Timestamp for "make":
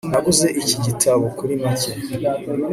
1.63-1.91